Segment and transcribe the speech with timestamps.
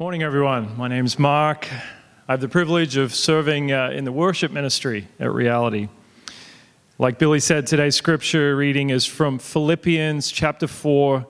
[0.00, 0.76] Morning, everyone.
[0.76, 1.68] My name is Mark.
[2.26, 5.88] I have the privilege of serving uh, in the worship ministry at Reality.
[6.98, 11.24] Like Billy said, today's scripture reading is from Philippians chapter 4,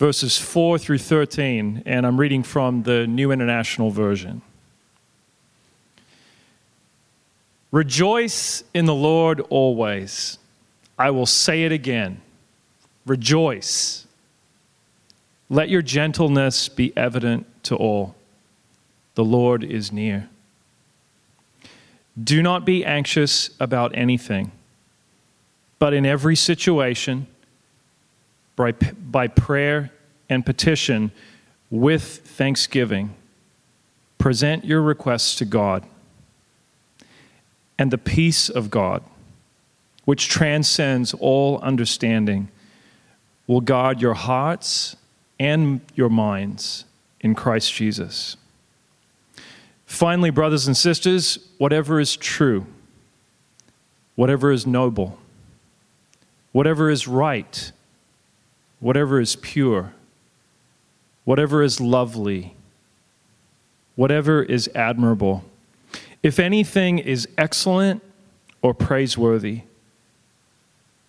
[0.00, 4.42] verses 4 through 13, and I'm reading from the New International Version.
[7.70, 10.38] Rejoice in the Lord always.
[10.98, 12.20] I will say it again.
[13.06, 14.04] Rejoice.
[15.48, 18.14] Let your gentleness be evident to all.
[19.14, 20.28] The Lord is near.
[22.22, 24.52] Do not be anxious about anything,
[25.78, 27.26] but in every situation,
[28.56, 29.90] by, by prayer
[30.28, 31.12] and petition,
[31.70, 33.14] with thanksgiving,
[34.18, 35.84] present your requests to God.
[37.78, 39.02] And the peace of God,
[40.04, 42.48] which transcends all understanding,
[43.46, 44.96] will guard your hearts
[45.38, 46.84] and your minds
[47.20, 48.36] in Christ Jesus.
[49.86, 52.66] Finally, brothers and sisters, whatever is true,
[54.14, 55.18] whatever is noble,
[56.52, 57.72] whatever is right,
[58.78, 59.92] whatever is pure,
[61.24, 62.54] whatever is lovely,
[63.96, 65.44] whatever is admirable,
[66.22, 68.02] if anything is excellent
[68.62, 69.62] or praiseworthy,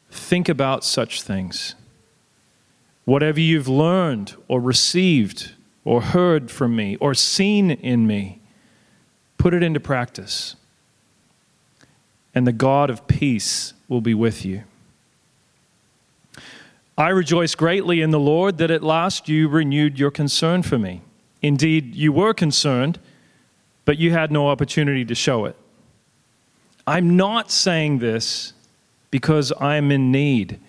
[0.09, 1.75] think about such things.
[3.05, 5.53] Whatever you've learned or received
[5.83, 8.39] or heard from me or seen in me,
[9.37, 10.55] put it into practice.
[12.33, 14.63] And the God of peace will be with you.
[16.97, 21.01] I rejoice greatly in the Lord that at last you renewed your concern for me.
[21.41, 22.99] Indeed, you were concerned,
[23.85, 25.55] but you had no opportunity to show it.
[26.85, 28.53] I'm not saying this
[29.09, 30.59] because I'm in need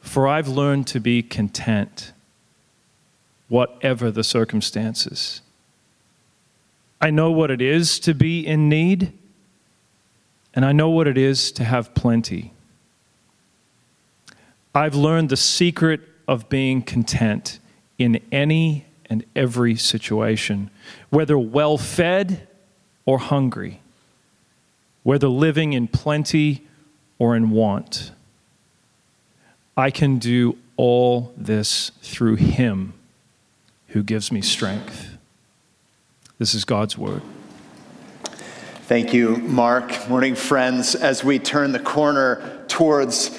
[0.00, 2.12] for I've learned to be content,
[3.50, 5.42] whatever the circumstances.
[7.00, 9.12] I know what it is to be in need,
[10.54, 12.52] and I know what it is to have plenty.
[14.72, 17.58] I've learned the secret of being content
[17.98, 20.70] in any and every situation,
[21.10, 22.46] whether well fed
[23.04, 23.80] or hungry,
[25.02, 26.68] whether living in plenty
[27.18, 28.12] or in want.
[29.76, 32.94] I can do all this through Him
[33.90, 35.18] who gives me strength.
[36.38, 37.22] This is God's word.
[38.84, 40.08] Thank you, Mark.
[40.08, 40.94] Morning, friends.
[40.94, 43.38] As we turn the corner towards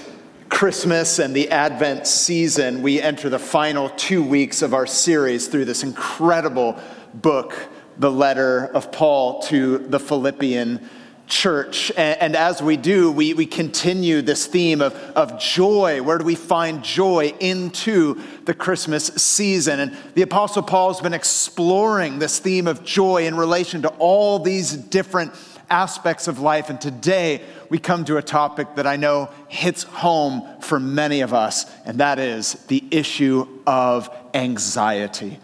[0.49, 5.65] Christmas and the Advent season, we enter the final two weeks of our series through
[5.65, 6.79] this incredible
[7.13, 7.57] book,
[7.97, 10.87] the letter of Paul to the Philippian
[11.31, 11.91] church.
[11.95, 16.03] And, as we do, we, we continue this theme of, of joy.
[16.03, 19.79] Where do we find joy into the Christmas season?
[19.79, 24.39] And the Apostle Paul has been exploring this theme of joy in relation to all
[24.39, 25.33] these different
[25.69, 26.69] aspects of life.
[26.69, 31.33] And today we come to a topic that I know hits home for many of
[31.33, 35.39] us, and that is the issue of anxiety.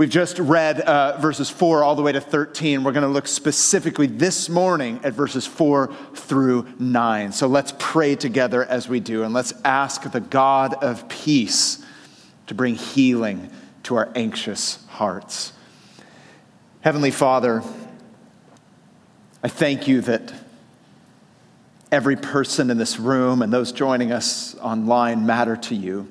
[0.00, 2.84] We've just read uh, verses 4 all the way to 13.
[2.84, 7.32] We're going to look specifically this morning at verses 4 through 9.
[7.32, 11.84] So let's pray together as we do, and let's ask the God of peace
[12.46, 13.50] to bring healing
[13.82, 15.52] to our anxious hearts.
[16.80, 17.62] Heavenly Father,
[19.42, 20.32] I thank you that
[21.92, 26.08] every person in this room and those joining us online matter to you.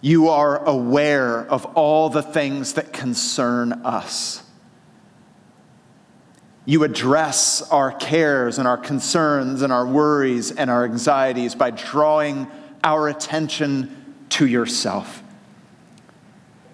[0.00, 4.42] You are aware of all the things that concern us.
[6.64, 12.46] You address our cares and our concerns and our worries and our anxieties by drawing
[12.84, 15.22] our attention to yourself.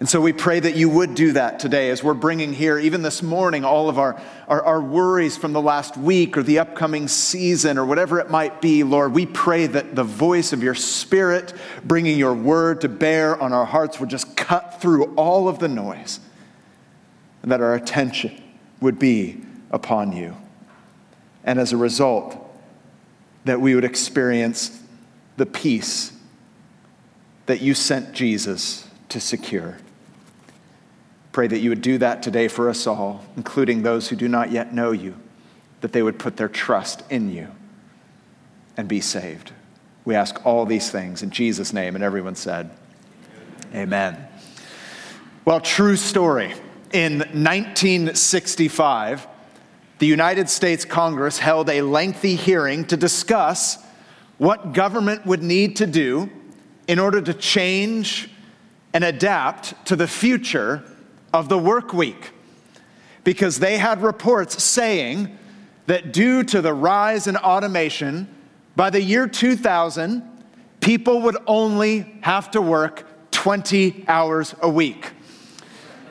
[0.05, 3.01] And so we pray that you would do that today as we're bringing here, even
[3.01, 7.09] this morning, all of our, our, our, worries from the last week or the upcoming
[7.09, 8.83] season or whatever it might be.
[8.83, 11.55] Lord, we pray that the voice of your Spirit,
[11.87, 15.69] bringing your word to bear on our hearts, would just cut through all of the
[15.69, 16.21] noise
[17.43, 18.43] and that our attention
[18.83, 19.41] would be
[19.71, 20.37] upon you.
[21.45, 22.37] And as a result,
[23.47, 24.83] that we would experience
[25.39, 26.13] the peace
[27.47, 29.79] that you sent Jesus to secure.
[31.35, 34.53] Pray that you would do that today for us all, including those who do not
[34.53, 35.17] yet know you,
[35.81, 37.49] that they would put their trust in you
[38.77, 39.51] and be saved.
[40.05, 41.97] We ask all these things in Jesus' name.
[41.97, 42.71] And everyone said,
[43.73, 44.15] Amen.
[44.15, 44.29] Amen.
[45.45, 46.55] Well, true story.
[46.93, 49.27] In 1965,
[49.99, 53.85] the United States Congress held a lengthy hearing to discuss
[54.39, 56.31] what government would need to do
[56.87, 58.31] in order to change
[58.93, 60.85] and adapt to the future
[61.35, 62.31] of the work week
[63.25, 65.37] because they had reports saying
[65.87, 68.29] that due to the rise in automation,
[68.77, 70.23] by the year 2000,
[70.81, 75.11] people would only have to work 20 hours a week.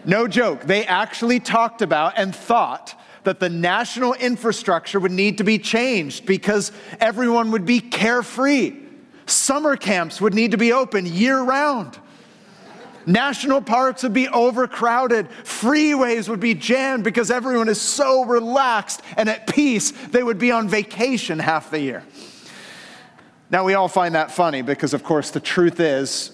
[0.03, 5.45] No joke, they actually talked about and thought that the national infrastructure would need to
[5.45, 8.75] be changed because everyone would be carefree.
[9.25, 11.97] Summer camps would need to be open year round.
[13.05, 15.29] National parks would be overcrowded.
[15.43, 20.51] Freeways would be jammed because everyone is so relaxed and at peace, they would be
[20.51, 22.03] on vacation half the year.
[23.49, 26.31] Now, we all find that funny because, of course, the truth is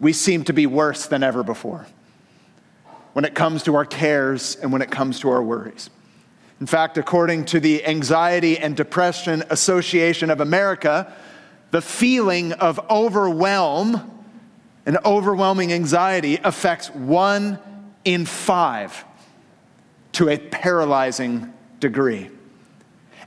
[0.00, 1.86] we seem to be worse than ever before
[3.12, 5.90] when it comes to our cares and when it comes to our worries.
[6.60, 11.12] In fact, according to the Anxiety and Depression Association of America,
[11.70, 14.13] the feeling of overwhelm
[14.86, 17.58] and overwhelming anxiety affects one
[18.04, 19.04] in five
[20.12, 22.30] to a paralyzing degree.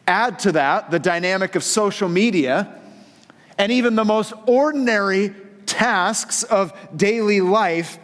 [0.07, 2.79] Add to that the dynamic of social media
[3.57, 5.33] and even the most ordinary
[5.65, 7.99] tasks of daily life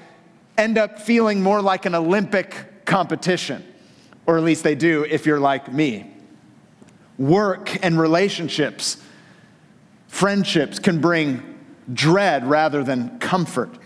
[0.57, 3.63] end up feeling more like an Olympic competition,
[4.25, 6.11] or at least they do if you're like me.
[7.17, 8.97] Work and relationships,
[10.07, 11.52] friendships can bring
[11.91, 13.77] dread rather than comfort.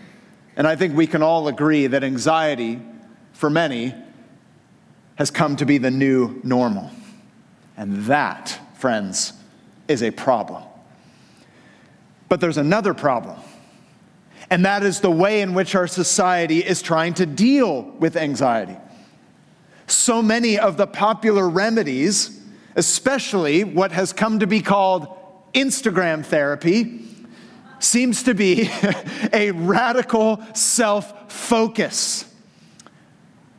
[0.56, 2.80] And I think we can all agree that anxiety,
[3.32, 3.94] for many,
[5.16, 6.90] has come to be the new normal.
[7.76, 9.32] And that, friends,
[9.86, 10.62] is a problem.
[12.28, 13.38] But there's another problem,
[14.50, 18.76] and that is the way in which our society is trying to deal with anxiety.
[19.86, 22.38] So many of the popular remedies,
[22.76, 25.08] especially what has come to be called
[25.54, 27.07] Instagram therapy,
[27.82, 28.70] seems to be
[29.32, 32.24] a radical self focus.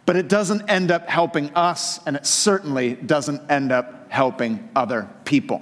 [0.06, 5.08] But it doesn't end up helping us, and it certainly doesn't end up helping other
[5.24, 5.62] people.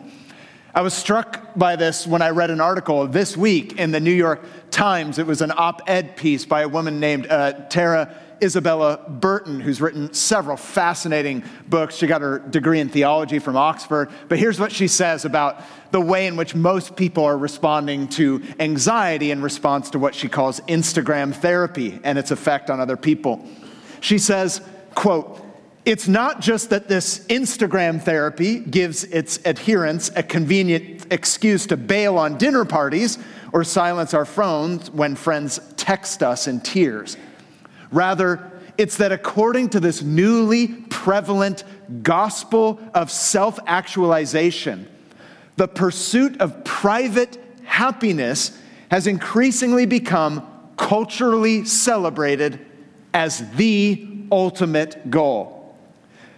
[0.73, 4.13] I was struck by this when I read an article this week in the New
[4.13, 5.17] York Times.
[5.17, 9.81] It was an op ed piece by a woman named uh, Tara Isabella Burton, who's
[9.81, 11.95] written several fascinating books.
[11.95, 14.09] She got her degree in theology from Oxford.
[14.27, 18.43] But here's what she says about the way in which most people are responding to
[18.59, 23.47] anxiety in response to what she calls Instagram therapy and its effect on other people.
[24.01, 24.61] She says,
[24.95, 25.43] quote,
[25.85, 32.17] it's not just that this Instagram therapy gives its adherents a convenient excuse to bail
[32.17, 33.17] on dinner parties
[33.53, 37.15] or silence our phones when friends text us in tears.
[37.91, 41.63] Rather, it's that according to this newly prevalent
[42.03, 44.87] gospel of self actualization,
[45.55, 48.57] the pursuit of private happiness
[48.89, 50.47] has increasingly become
[50.77, 52.59] culturally celebrated
[53.13, 55.75] as the ultimate goal.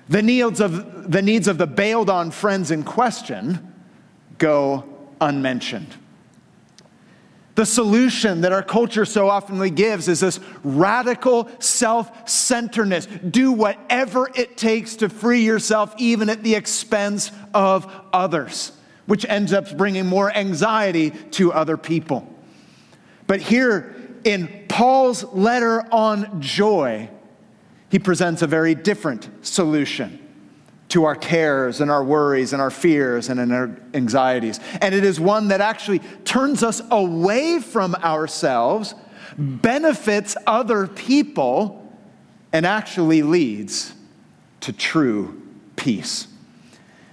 [0.07, 3.73] The needs of the, needs of the bailed on friends in question
[4.37, 4.85] go
[5.21, 5.95] unmentioned.
[7.59, 13.05] The solution that our culture so often gives is this radical self centeredness.
[13.05, 18.71] Do whatever it takes to free yourself, even at the expense of others,
[19.07, 22.33] which ends up bringing more anxiety to other people.
[23.27, 27.09] But here in Paul's letter on joy,
[27.89, 30.28] he presents a very different solution
[30.89, 34.59] to our cares and our worries and our fears and our anxieties.
[34.81, 38.95] And it is one that actually turns us away from ourselves,
[39.37, 41.87] benefits other people,
[42.51, 43.93] and actually leads
[44.61, 45.41] to true
[45.75, 46.27] peace.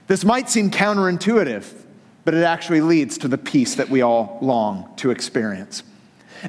[0.07, 1.71] This might seem counterintuitive,
[2.25, 5.83] but it actually leads to the peace that we all long to experience.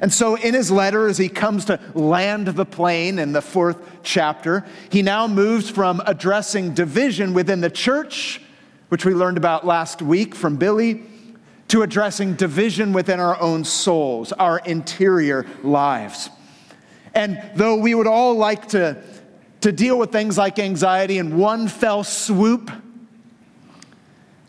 [0.00, 3.78] And so, in his letter, as he comes to land the plane in the fourth
[4.02, 8.40] chapter, he now moves from addressing division within the church,
[8.88, 11.02] which we learned about last week from Billy,
[11.68, 16.30] to addressing division within our own souls, our interior lives.
[17.14, 19.02] And though we would all like to,
[19.60, 22.70] to deal with things like anxiety in one fell swoop,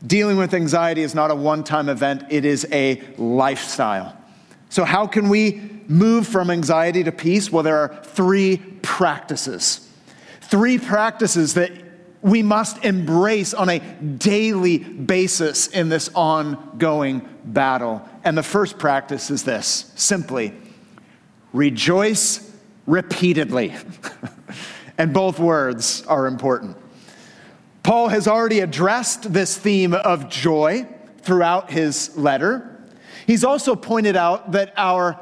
[0.06, 4.16] dealing with anxiety is not a one time event, it is a lifestyle.
[4.70, 7.52] So, how can we move from anxiety to peace?
[7.52, 9.88] Well, there are three practices.
[10.42, 11.72] Three practices that
[12.22, 18.08] we must embrace on a daily basis in this ongoing battle.
[18.24, 20.54] And the first practice is this simply
[21.54, 22.46] rejoice
[22.86, 23.76] repeatedly.
[24.98, 26.78] and both words are important.
[27.84, 30.88] Paul has already addressed this theme of joy
[31.22, 32.79] throughout his letter.
[33.30, 35.20] He's also pointed out that our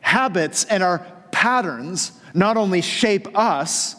[0.00, 0.98] habits and our
[1.30, 3.96] patterns not only shape us,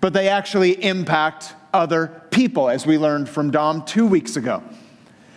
[0.00, 4.60] but they actually impact other people, as we learned from Dom two weeks ago.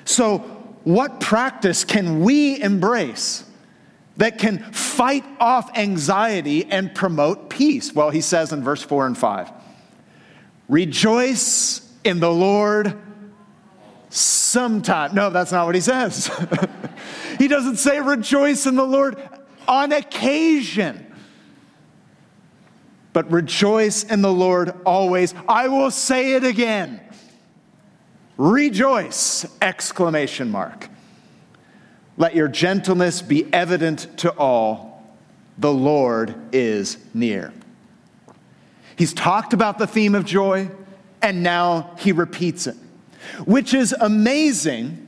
[0.04, 0.40] So,
[0.84, 3.46] what practice can we embrace
[4.16, 7.94] that can fight off anxiety and promote peace?
[7.94, 9.52] Well, he says in verse 4 and 5
[10.70, 12.98] Rejoice in the Lord
[14.10, 15.14] sometime.
[15.14, 16.30] No, that's not what he says.
[17.38, 19.22] he doesn't say rejoice in the Lord
[19.68, 21.04] on occasion.
[23.14, 25.34] But rejoice in the Lord always.
[25.48, 27.02] I will say it again.
[28.38, 29.48] Rejoice!
[29.62, 30.90] Exclamation mark.
[32.18, 35.04] Let your gentleness be evident to all.
[35.58, 37.52] The Lord is near.
[38.96, 40.70] He's talked about the theme of joy,
[41.22, 42.76] and now he repeats it,
[43.46, 45.04] which is amazing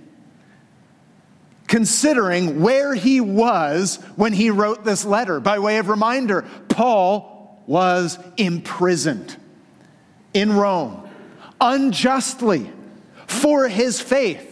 [1.67, 5.39] considering where he was when he wrote this letter.
[5.39, 9.37] By way of reminder, Paul was imprisoned
[10.33, 11.07] in Rome
[11.61, 12.71] unjustly
[13.27, 14.45] for his faith.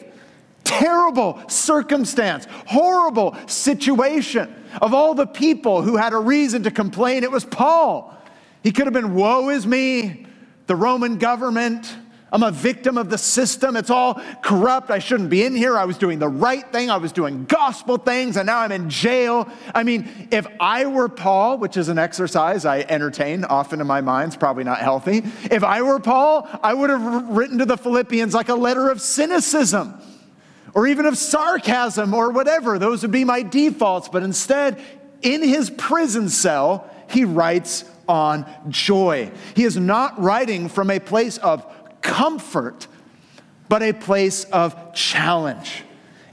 [0.63, 4.53] Terrible circumstance, horrible situation.
[4.81, 8.13] Of all the people who had a reason to complain, it was Paul.
[8.63, 10.25] He could have been, Woe is me,
[10.67, 11.95] the Roman government.
[12.31, 13.77] I'm a victim of the system.
[13.77, 14.91] It's all corrupt.
[14.91, 15.77] I shouldn't be in here.
[15.77, 16.89] I was doing the right thing.
[16.89, 19.47] I was doing gospel things, and now I'm in jail.
[19.73, 24.01] I mean, if I were Paul, which is an exercise I entertain often in my
[24.01, 25.23] mind, it's probably not healthy.
[25.49, 29.01] If I were Paul, I would have written to the Philippians like a letter of
[29.01, 30.01] cynicism
[30.73, 32.77] or even of sarcasm or whatever.
[32.77, 34.09] Those would be my defaults.
[34.09, 34.81] But instead,
[35.21, 39.31] in his prison cell, he writes on joy.
[39.55, 41.65] He is not writing from a place of
[42.07, 42.87] comfort,
[43.67, 45.83] but a place of challenge.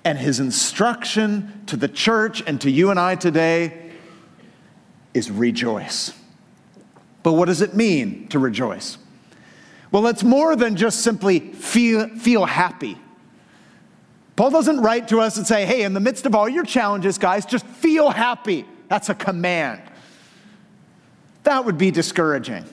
[0.04, 3.90] And his instruction to the church and to you and I today
[5.12, 6.12] is rejoice.
[7.22, 8.98] But what does it mean to rejoice?
[9.90, 12.98] Well, it's more than just simply feel, feel happy.
[14.36, 17.18] Paul doesn't write to us and say, hey, in the midst of all your challenges,
[17.18, 18.66] guys, just feel happy.
[18.88, 19.82] That's a command.
[21.44, 22.64] That would be discouraging.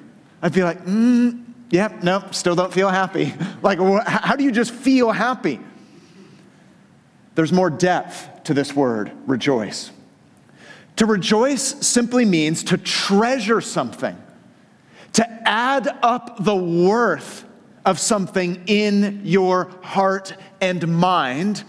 [0.41, 3.33] I'd be like, mm, Yep, yeah, no, still don't feel happy.
[3.61, 5.59] like, how do you just feel happy?
[7.35, 9.91] There's more depth to this word, rejoice.
[10.97, 14.21] To rejoice simply means to treasure something,
[15.13, 17.45] to add up the worth
[17.85, 21.63] of something in your heart and mind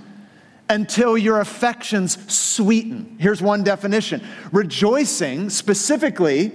[0.69, 3.17] until your affections sweeten.
[3.21, 6.51] Here's one definition rejoicing specifically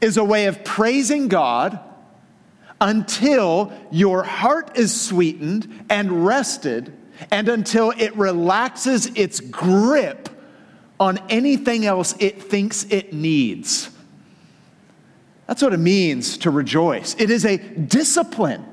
[0.00, 1.78] is a way of praising God
[2.84, 6.92] until your heart is sweetened and rested,
[7.30, 10.28] and until it relaxes its grip
[11.00, 13.88] on anything else it thinks it needs.
[15.46, 17.16] That's what it means to rejoice.
[17.18, 18.66] It is a discipline.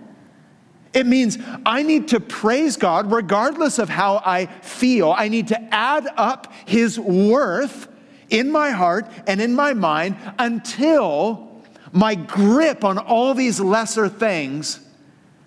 [0.94, 5.14] It means I need to praise God regardless of how I feel.
[5.18, 7.88] I need to add up His worth
[8.30, 11.51] in my heart and in my mind until
[11.92, 14.80] my grip on all these lesser things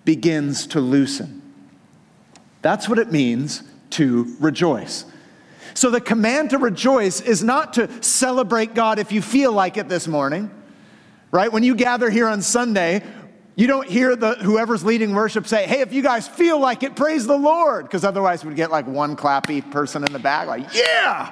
[0.03, 1.41] begins to loosen.
[2.61, 5.05] That's what it means to rejoice.
[5.73, 9.89] So, the command to rejoice is not to celebrate God if you feel like it
[9.89, 10.49] this morning,
[11.31, 11.51] right?
[11.51, 13.03] When you gather here on Sunday,
[13.55, 16.95] you don't hear the whoever's leading worship say, "Hey, if you guys feel like it,
[16.95, 20.73] praise the Lord," because otherwise we'd get like one clappy person in the back, like,
[20.73, 21.31] "Yeah,"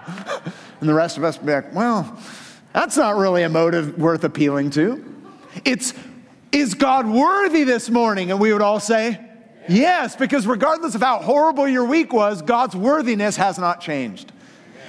[0.81, 2.17] and the rest of us would be like, "Well,
[2.73, 5.03] that's not really a motive worth appealing to.
[5.63, 5.93] It's,
[6.51, 8.31] is God worthy this morning?
[8.31, 9.19] And we would all say,
[9.69, 14.31] yes, because regardless of how horrible your week was, God's worthiness has not changed.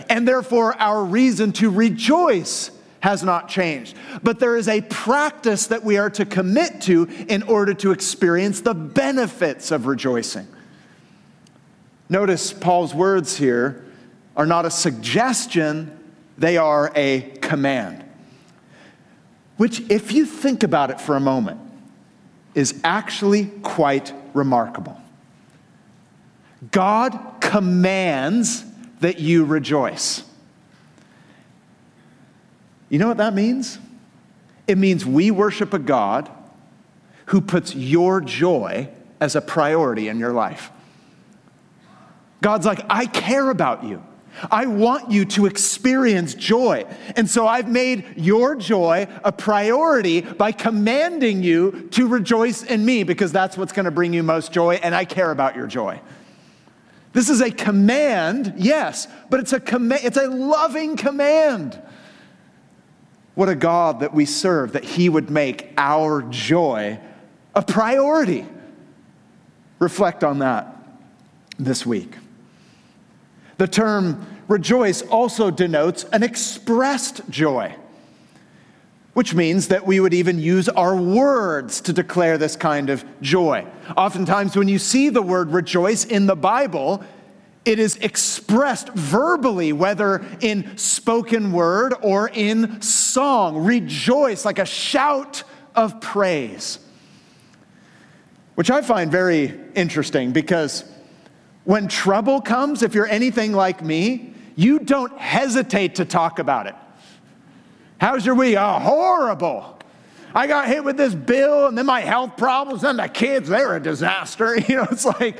[0.08, 3.96] And therefore, our reason to rejoice has not changed.
[4.22, 8.62] But there is a practice that we are to commit to in order to experience
[8.62, 10.48] the benefits of rejoicing.
[12.08, 13.84] Notice Paul's words here
[14.36, 15.98] are not a suggestion,
[16.36, 18.04] they are a command.
[19.56, 21.60] Which, if you think about it for a moment,
[22.54, 25.00] is actually quite remarkable.
[26.70, 28.64] God commands
[29.00, 30.24] that you rejoice.
[32.88, 33.78] You know what that means?
[34.66, 36.30] It means we worship a God
[37.26, 38.88] who puts your joy
[39.20, 40.70] as a priority in your life.
[42.40, 44.02] God's like, I care about you.
[44.50, 46.84] I want you to experience joy.
[47.16, 53.04] And so I've made your joy a priority by commanding you to rejoice in me
[53.04, 56.00] because that's what's going to bring you most joy, and I care about your joy.
[57.12, 61.80] This is a command, yes, but it's a command, it's a loving command.
[63.36, 66.98] What a God that we serve, that He would make our joy
[67.54, 68.46] a priority.
[69.78, 70.76] Reflect on that
[71.58, 72.16] this week.
[73.56, 77.74] The term rejoice also denotes an expressed joy,
[79.14, 83.66] which means that we would even use our words to declare this kind of joy.
[83.96, 87.04] Oftentimes, when you see the word rejoice in the Bible,
[87.64, 93.64] it is expressed verbally, whether in spoken word or in song.
[93.64, 95.44] Rejoice like a shout
[95.74, 96.78] of praise.
[98.54, 100.84] Which I find very interesting because
[101.64, 106.74] when trouble comes, if you're anything like me, you don't hesitate to talk about it.
[107.98, 108.56] How's your week?
[108.58, 109.78] Oh, horrible.
[110.34, 113.76] I got hit with this bill and then my health problems and the kids, they're
[113.76, 114.56] a disaster.
[114.68, 115.38] You know, it's like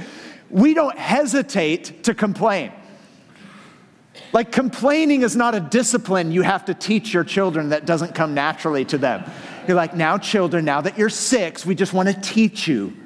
[0.50, 2.73] we don't hesitate to complain.
[4.33, 8.35] Like complaining is not a discipline you have to teach your children that doesn't come
[8.35, 9.28] naturally to them.
[9.66, 12.97] You're like, now, children, now that you're six, we just want to teach you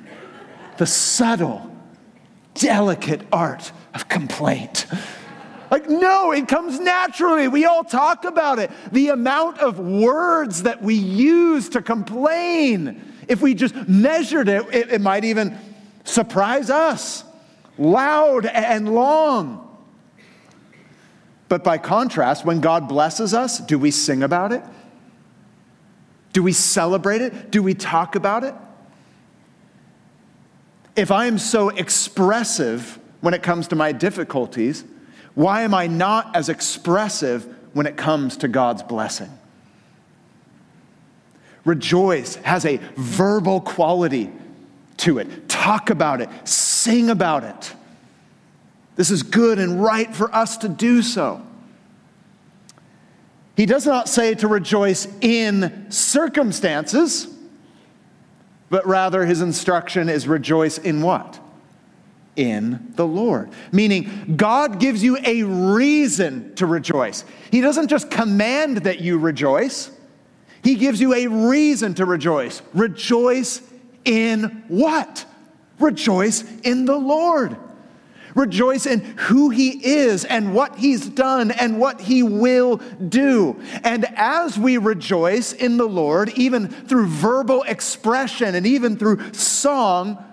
[0.77, 1.75] the subtle,
[2.61, 4.87] delicate art of complaint.
[5.71, 7.49] Like, no, it comes naturally.
[7.49, 8.71] We all talk about it.
[8.91, 14.93] The amount of words that we use to complain, if we just measured it, it,
[14.93, 15.59] it might even
[16.05, 17.25] surprise us
[17.77, 19.65] loud and long.
[21.49, 24.63] But by contrast, when God blesses us, do we sing about it?
[26.33, 27.51] Do we celebrate it?
[27.51, 28.55] Do we talk about it?
[30.99, 34.83] If I am so expressive when it comes to my difficulties,
[35.37, 39.31] why am I not as expressive when it comes to God's blessing?
[41.65, 44.29] Rejoice has a verbal quality
[44.97, 45.49] to it.
[45.49, 47.75] Talk about it, sing about it.
[48.97, 51.41] This is good and right for us to do so.
[53.57, 57.33] He does not say to rejoice in circumstances,
[58.71, 61.41] but rather his instruction is rejoice in what?
[62.37, 63.51] In the Lord.
[63.73, 67.25] Meaning, God gives you a reason to rejoice.
[67.51, 69.91] He doesn't just command that you rejoice,
[70.63, 72.63] He gives you a reason to rejoice.
[72.75, 73.63] Rejoice
[74.05, 75.25] in what?
[75.79, 77.57] Rejoice in the Lord.
[78.39, 82.77] Rejoice in who He is and what He's done and what He will
[83.09, 83.61] do.
[83.83, 90.25] And as we rejoice in the Lord, even through verbal expression and even through song,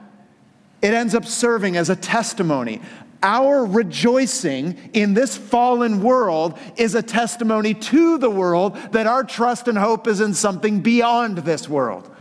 [0.84, 2.80] it ends up serving as a testimony.
[3.24, 9.68] Our rejoicing in this fallen world is a testimony to the world that our trust
[9.68, 12.16] and hope is in something beyond this world.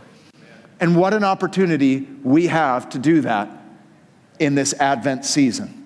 [0.79, 3.64] And what an opportunity we have to do that
[4.39, 5.81] in this Advent season.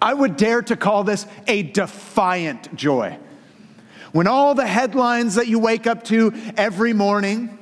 [0.00, 3.18] I would dare to call this a defiant joy.
[4.12, 7.58] When all the headlines that you wake up to every morning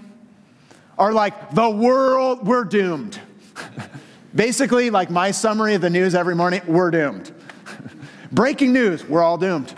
[0.99, 3.19] are like, the world, we're doomed.
[4.35, 7.33] Basically, like my summary of the news every morning, we're doomed.
[8.33, 9.75] Breaking news, we're all doomed.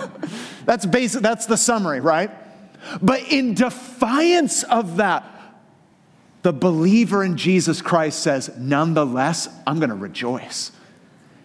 [0.64, 2.30] that's basic, that's the summary, right?
[3.02, 5.35] But in defiance of that,
[6.46, 10.70] the believer in Jesus Christ says, nonetheless, I'm going to rejoice.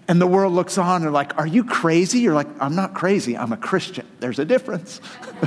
[0.08, 2.20] And the world looks on and like, are you crazy?
[2.20, 3.36] You're like, I'm not crazy.
[3.36, 4.06] I'm a Christian.
[4.20, 5.02] There's a difference.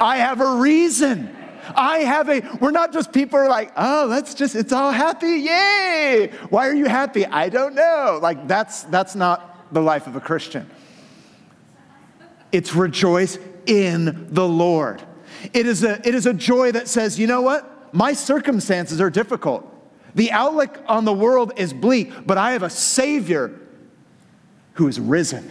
[0.00, 1.28] I have a reason.
[1.74, 5.26] I have a, we're not just people are like, oh, let's just, it's all happy.
[5.26, 6.32] Yay.
[6.48, 7.26] Why are you happy?
[7.26, 8.18] I don't know.
[8.22, 10.70] Like that's, that's not the life of a Christian.
[12.50, 15.02] It's rejoice in the Lord.
[15.52, 17.74] It is a, it is a joy that says, you know what?
[17.96, 19.64] My circumstances are difficult.
[20.14, 23.58] The outlook on the world is bleak, but I have a Savior
[24.74, 25.50] who is risen.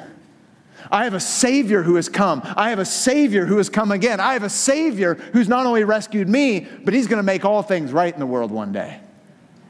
[0.92, 2.44] I have a Savior who has come.
[2.56, 4.20] I have a Savior who has come again.
[4.20, 7.64] I have a Savior who's not only rescued me, but He's going to make all
[7.64, 9.00] things right in the world one day.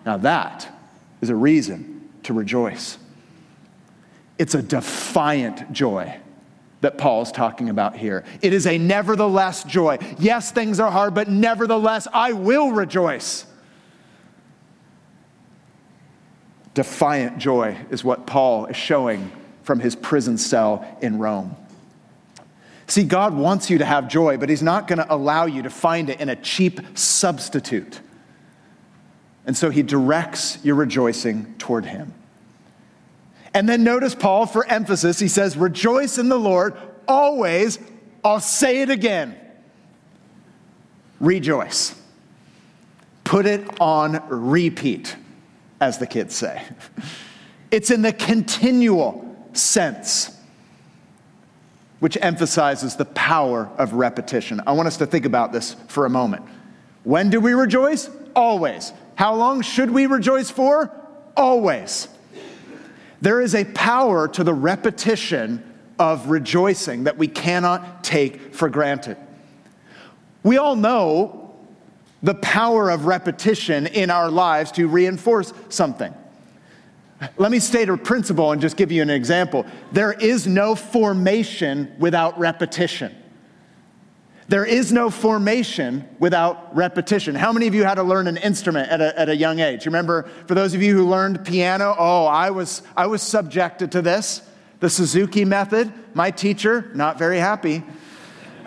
[0.06, 0.68] Now, that
[1.22, 2.98] is a reason to rejoice.
[4.38, 6.20] It's a defiant joy
[6.86, 8.24] that Paul's talking about here.
[8.44, 9.98] It is a nevertheless joy.
[10.20, 13.44] Yes, things are hard, but nevertheless, I will rejoice.
[16.76, 19.32] Defiant joy is what Paul is showing
[19.64, 21.56] from his prison cell in Rome.
[22.86, 25.72] See, God wants you to have joy, but He's not going to allow you to
[25.72, 28.00] find it in a cheap substitute.
[29.48, 32.14] And so He directs your rejoicing toward Him.
[33.56, 36.76] And then notice Paul, for emphasis, he says, Rejoice in the Lord
[37.08, 37.80] always.
[38.24, 39.38] I'll say it again.
[41.22, 41.96] Rejoice.
[43.24, 45.16] Put it on repeat,
[45.80, 46.64] as the kids say.
[47.72, 50.38] it's in the continual sense,
[52.02, 54.60] which emphasizes the power of repetition.
[54.68, 56.44] I want us to think about this for a moment.
[57.06, 58.10] When do we rejoice?
[58.36, 58.92] Always.
[59.16, 60.92] How long should we rejoice for?
[61.38, 62.10] Always.
[63.22, 69.18] There is a power to the repetition of rejoicing that we cannot take for granted.
[70.44, 71.56] We all know
[72.22, 76.14] the power of repetition in our lives to reinforce something.
[77.38, 79.66] Let me state a principle and just give you an example.
[79.92, 83.16] There is no formation without repetition.
[84.48, 87.34] There is no formation without repetition.
[87.34, 89.88] How many of you had to learn an instrument at a, at a young age?
[89.88, 94.04] Remember, for those of you who learned piano, oh, I was, I was subjected to
[94.04, 94.44] this.
[94.82, 97.84] The Suzuki method, my teacher, not very happy.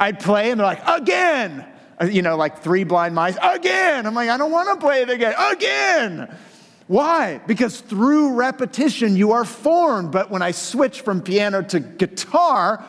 [0.01, 1.65] I'd play and they're like, again!
[2.01, 4.05] Uh, you know, like three blind mice, again!
[4.05, 6.37] I'm like, I don't want to play it again, again!
[6.89, 7.39] Why?
[7.47, 10.11] Because through repetition you are formed.
[10.11, 12.85] But when I switch from piano to guitar,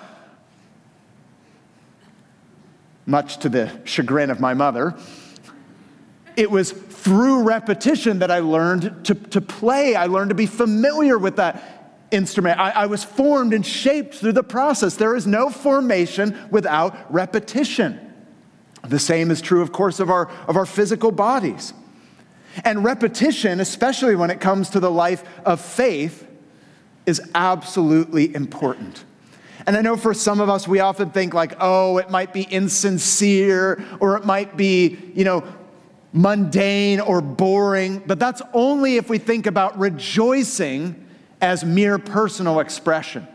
[3.09, 4.95] much to the chagrin of my mother,
[6.35, 9.95] it was through repetition that I learned to, to play.
[9.95, 11.79] I learned to be familiar with that
[12.11, 12.59] instrument.
[12.59, 14.95] I, I was formed and shaped through the process.
[14.95, 17.99] There is no formation without repetition.
[18.87, 21.73] The same is true, of course, of our, of our physical bodies.
[22.63, 26.27] And repetition, especially when it comes to the life of faith,
[27.05, 29.03] is absolutely important.
[29.65, 32.43] And I know for some of us, we often think like, oh, it might be
[32.43, 35.43] insincere or it might be, you know,
[36.13, 41.05] mundane or boring, but that's only if we think about rejoicing
[41.41, 43.27] as mere personal expression.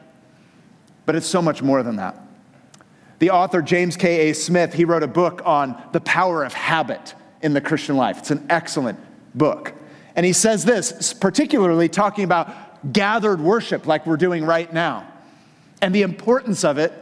[1.06, 2.20] But it's so much more than that.
[3.18, 4.34] The author James K.A.
[4.34, 8.18] Smith, he wrote a book on the power of habit in the Christian life.
[8.18, 8.98] It's an excellent
[9.34, 9.72] book.
[10.16, 15.10] And he says this, particularly talking about gathered worship like we're doing right now,
[15.84, 16.94] and the importance of it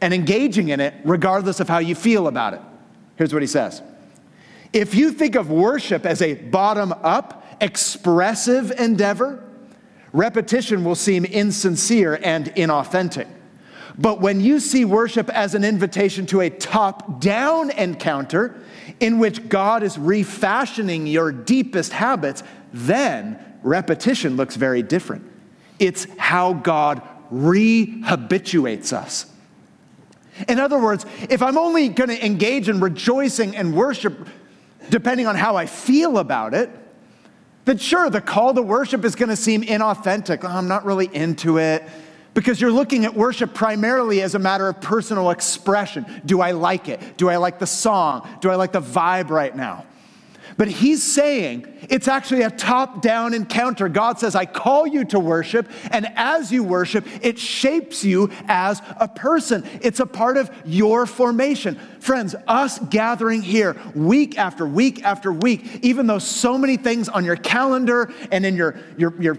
[0.00, 2.62] and engaging in it regardless of how you feel about it.
[3.16, 3.82] Here's what he says
[4.72, 9.44] If you think of worship as a bottom up, expressive endeavor,
[10.14, 13.28] repetition will seem insincere and inauthentic.
[13.98, 18.58] But when you see worship as an invitation to a top down encounter
[18.98, 22.42] in which God is refashioning your deepest habits,
[22.72, 25.30] then repetition looks very different.
[25.78, 29.26] It's how God rehabituates us.
[30.48, 34.28] In other words, if I'm only going to engage in rejoicing and worship
[34.90, 36.70] depending on how I feel about it,
[37.64, 40.44] then sure, the call to worship is going to seem inauthentic.
[40.44, 41.84] Oh, I'm not really into it
[42.34, 46.06] because you're looking at worship primarily as a matter of personal expression.
[46.24, 47.16] Do I like it?
[47.16, 48.28] Do I like the song?
[48.40, 49.86] Do I like the vibe right now?
[50.56, 53.88] But he's saying it's actually a top down encounter.
[53.88, 58.82] God says, I call you to worship, and as you worship, it shapes you as
[58.98, 59.64] a person.
[59.80, 61.76] It's a part of your formation.
[62.00, 67.24] Friends, us gathering here week after week after week, even though so many things on
[67.24, 69.38] your calendar and in your, your, your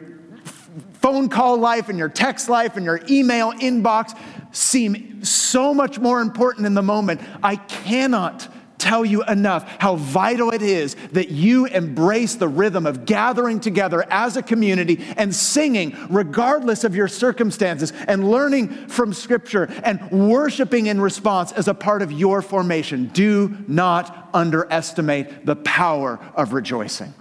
[0.93, 4.17] phone call life and your text life and your email inbox
[4.55, 7.19] seem so much more important in the moment.
[7.41, 8.47] I cannot
[8.83, 14.05] tell you enough how vital it is that you embrace the rhythm of gathering together
[14.09, 20.87] as a community and singing regardless of your circumstances and learning from Scripture and worshiping
[20.87, 23.07] in response as a part of your formation.
[23.07, 27.13] Do not underestimate the power of rejoicing.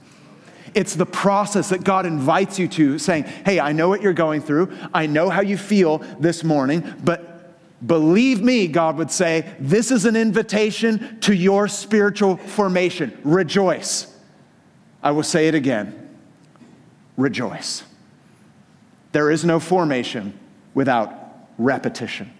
[0.74, 4.40] It's the process that God invites you to, saying, Hey, I know what you're going
[4.40, 4.76] through.
[4.92, 7.31] I know how you feel this morning, but
[7.84, 13.16] believe me, God would say, this is an invitation to your spiritual formation.
[13.24, 14.12] Rejoice.
[15.02, 15.98] I will say it again
[17.16, 17.84] rejoice.
[19.12, 20.38] There is no formation
[20.74, 21.12] without
[21.58, 22.32] repetition.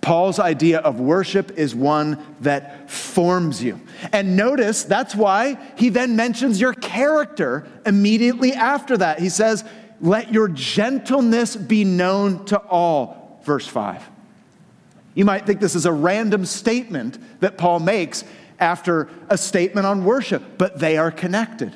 [0.00, 3.80] Paul's idea of worship is one that forms you.
[4.12, 9.18] And notice that's why he then mentions your character immediately after that.
[9.18, 9.64] He says,
[10.00, 14.09] Let your gentleness be known to all, verse 5.
[15.14, 18.24] You might think this is a random statement that Paul makes
[18.58, 21.74] after a statement on worship, but they are connected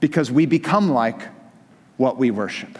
[0.00, 1.28] because we become like
[1.96, 2.78] what we worship.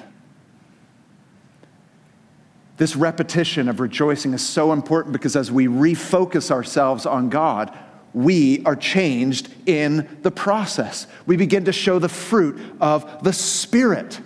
[2.76, 7.76] This repetition of rejoicing is so important because as we refocus ourselves on God,
[8.14, 11.08] we are changed in the process.
[11.26, 14.20] We begin to show the fruit of the Spirit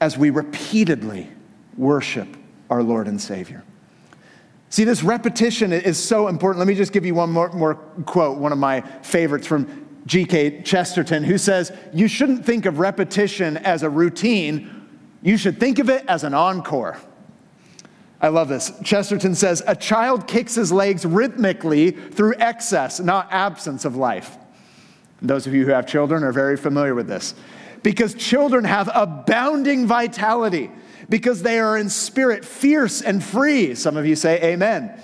[0.00, 1.30] as we repeatedly
[1.76, 2.36] worship
[2.70, 3.62] our Lord and Savior.
[4.70, 6.60] See, this repetition is so important.
[6.60, 7.74] Let me just give you one more, more
[8.06, 10.62] quote, one of my favorites from G.K.
[10.62, 14.88] Chesterton, who says, You shouldn't think of repetition as a routine,
[15.22, 16.96] you should think of it as an encore.
[18.20, 18.72] I love this.
[18.84, 24.36] Chesterton says, A child kicks his legs rhythmically through excess, not absence of life.
[25.20, 27.34] those of you who have children are very familiar with this.
[27.82, 30.70] Because children have abounding vitality,
[31.10, 33.74] because they are in spirit fierce and free.
[33.74, 34.98] Some of you say, Amen.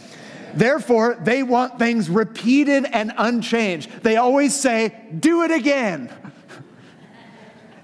[0.55, 3.91] Therefore, they want things repeated and unchanged.
[4.03, 6.11] They always say, Do it again.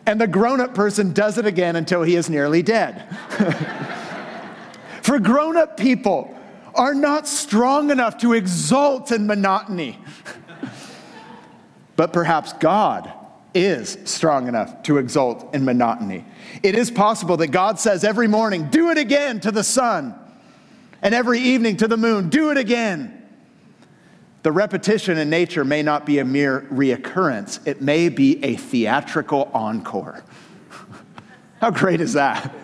[0.05, 3.09] And the grown up person does it again until he is nearly dead.
[5.03, 6.37] For grown up people
[6.75, 10.01] are not strong enough to exult in monotony.
[11.97, 13.13] but perhaps God
[13.55, 16.25] is strong enough to exult in monotony.
[16.63, 20.19] It is possible that God says every morning, Do it again to the sun
[21.03, 23.19] and every evening to the moon, do it again.
[24.45, 29.51] The repetition in nature may not be a mere reoccurrence, it may be a theatrical
[29.53, 30.23] encore.
[31.61, 32.55] How great is that?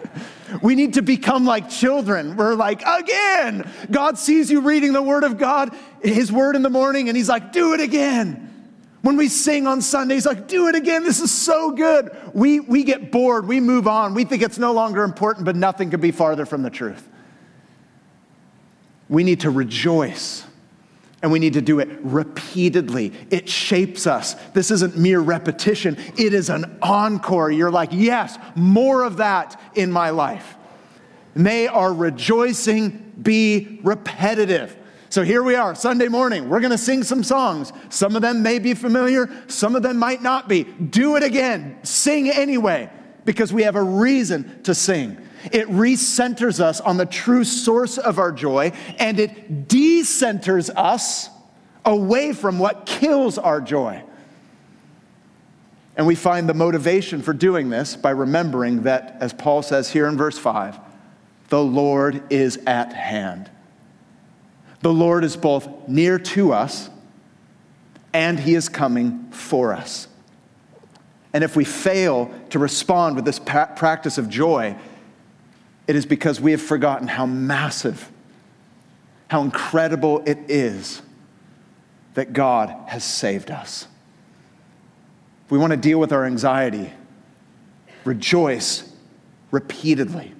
[0.62, 2.36] We need to become like children.
[2.36, 3.70] We're like, again.
[3.90, 7.28] God sees you reading the Word of God, His Word in the morning, and He's
[7.28, 8.47] like, do it again.
[9.02, 11.04] When we sing on Sundays, like, do it again.
[11.04, 12.10] This is so good.
[12.34, 13.46] We, we get bored.
[13.46, 14.14] We move on.
[14.14, 17.08] We think it's no longer important, but nothing could be farther from the truth
[19.08, 20.44] we need to rejoice.
[21.20, 23.12] And we need to do it repeatedly.
[23.30, 24.34] It shapes us.
[24.52, 27.50] This isn't mere repetition, it is an encore.
[27.50, 30.56] You're like, yes, more of that in my life.
[31.34, 34.76] May our rejoicing be repetitive.
[35.10, 36.50] So here we are, Sunday morning.
[36.50, 37.72] We're going to sing some songs.
[37.88, 40.64] Some of them may be familiar, some of them might not be.
[40.64, 41.78] Do it again.
[41.82, 42.90] Sing anyway,
[43.24, 45.16] because we have a reason to sing.
[45.50, 51.30] It recenters us on the true source of our joy, and it decenters us
[51.84, 54.02] away from what kills our joy.
[55.96, 60.06] And we find the motivation for doing this by remembering that, as Paul says here
[60.06, 60.78] in verse 5,
[61.48, 63.50] the Lord is at hand.
[64.80, 66.88] The Lord is both near to us
[68.12, 70.08] and he is coming for us.
[71.32, 74.76] And if we fail to respond with this practice of joy,
[75.86, 78.10] it is because we have forgotten how massive,
[79.28, 81.02] how incredible it is
[82.14, 83.86] that God has saved us.
[85.44, 86.92] If we want to deal with our anxiety,
[88.04, 88.92] rejoice
[89.50, 90.34] repeatedly.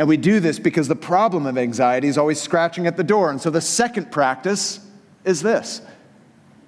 [0.00, 3.30] And we do this because the problem of anxiety is always scratching at the door.
[3.30, 4.80] And so the second practice
[5.26, 5.82] is this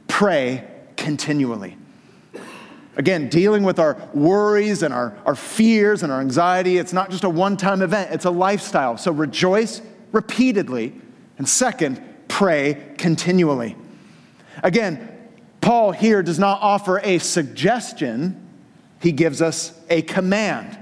[0.07, 0.69] pray
[0.99, 1.79] continually.
[2.97, 7.25] Again, dealing with our worries and our, our fears and our anxiety, it's not just
[7.25, 8.99] a one time event, it's a lifestyle.
[8.99, 9.81] So rejoice
[10.13, 10.93] repeatedly.
[11.39, 13.77] And second, pray continually.
[14.63, 15.09] Again,
[15.63, 18.47] Paul here does not offer a suggestion,
[19.01, 20.79] he gives us a command.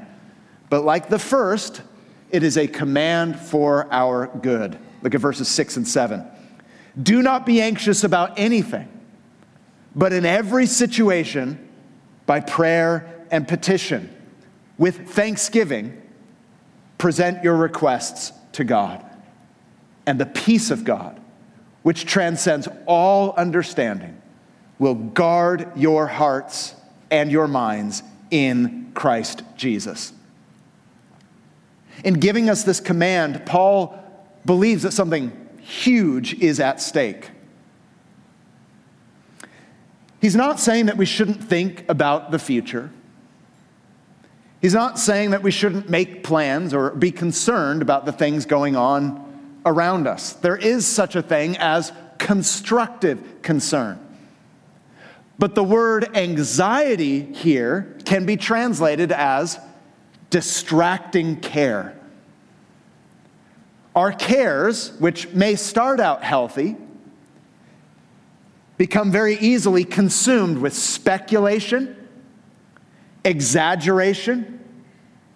[0.69, 1.83] But like the first,
[2.31, 4.79] it is a command for our good.
[5.03, 6.25] Look at verses 6 and 7.
[7.01, 8.89] Do not be anxious about anything,
[9.95, 11.69] but in every situation,
[12.27, 14.15] by prayer and petition.
[14.79, 16.01] With thanksgiving,
[16.99, 19.05] present your requests to God.
[20.07, 21.21] And the peace of God,
[21.83, 24.21] which transcends all understanding,
[24.79, 26.75] will guard your hearts
[27.11, 30.13] and your minds in Christ Jesus.
[32.05, 33.99] In giving us this command, Paul
[34.45, 37.31] believes that something huge is at stake.
[40.21, 42.91] He's not saying that we shouldn't think about the future.
[44.61, 48.77] He's not saying that we shouldn't make plans or be concerned about the things going
[48.77, 50.35] on around us.
[50.35, 53.99] There is such a thing as constructive concern.
[55.39, 59.59] But the word anxiety here can be translated as
[60.31, 61.97] distracting care.
[63.95, 66.77] Our cares, which may start out healthy,
[68.79, 72.09] become very easily consumed with speculation,
[73.25, 74.61] exaggeration,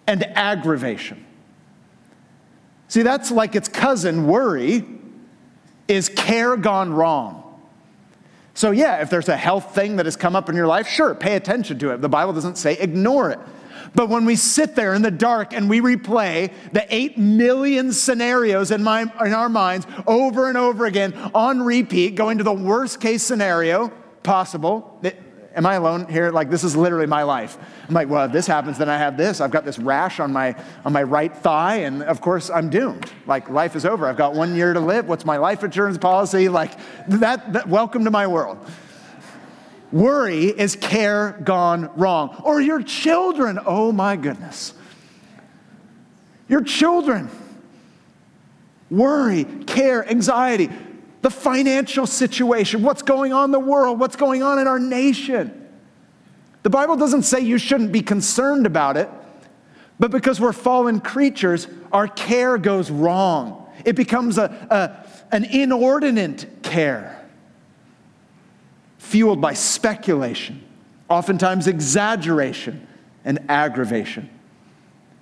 [0.07, 1.23] and aggravation.
[2.87, 4.85] See, that's like its cousin, worry,
[5.87, 7.41] is care gone wrong.
[8.53, 11.13] So, yeah, if there's a health thing that has come up in your life, sure,
[11.13, 12.01] pay attention to it.
[12.01, 13.39] The Bible doesn't say ignore it.
[13.95, 18.71] But when we sit there in the dark and we replay the 8 million scenarios
[18.71, 22.99] in, my, in our minds over and over again on repeat, going to the worst
[22.99, 23.89] case scenario
[24.21, 25.17] possible, it,
[25.55, 26.29] am I alone here?
[26.31, 27.57] Like, this is literally my life.
[27.87, 29.39] I'm like, well, if this happens, then I have this.
[29.39, 33.09] I've got this rash on my, on my right thigh, and of course, I'm doomed.
[33.25, 34.07] Like, life is over.
[34.07, 35.07] I've got one year to live.
[35.07, 36.49] What's my life insurance policy?
[36.49, 36.71] Like,
[37.07, 38.57] that, that welcome to my world.
[39.95, 42.41] Worry is care gone wrong.
[42.43, 44.73] Or your children, oh my goodness.
[46.49, 47.29] Your children.
[48.91, 50.69] Worry, care, anxiety,
[51.21, 55.65] the financial situation, what's going on in the world, what's going on in our nation.
[56.63, 59.09] The Bible doesn't say you shouldn't be concerned about it,
[59.97, 63.65] but because we're fallen creatures, our care goes wrong.
[63.85, 67.14] It becomes a, a an inordinate care,
[69.05, 70.63] fueled by speculation,
[71.09, 72.87] oftentimes exaggeration
[73.23, 74.29] and aggravation.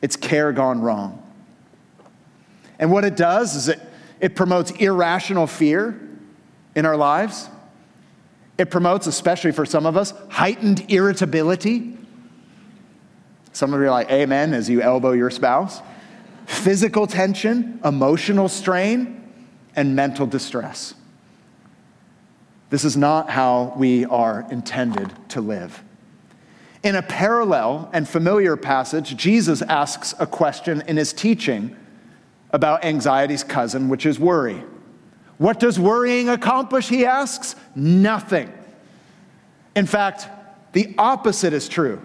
[0.01, 1.19] It's care gone wrong.
[2.79, 3.79] And what it does is it,
[4.19, 5.99] it promotes irrational fear
[6.75, 7.49] in our lives.
[8.57, 11.97] It promotes, especially for some of us, heightened irritability.
[13.51, 15.81] Some of you are like, Amen, as you elbow your spouse.
[16.45, 19.31] Physical tension, emotional strain,
[19.75, 20.95] and mental distress.
[22.73, 25.83] This is not how we are intended to live.
[26.81, 31.75] In a parallel and familiar passage, Jesus asks a question in his teaching
[32.49, 34.63] about anxiety's cousin, which is worry.
[35.37, 37.55] What does worrying accomplish, he asks?
[37.75, 38.51] Nothing.
[39.75, 40.27] In fact,
[40.71, 42.01] the opposite is true.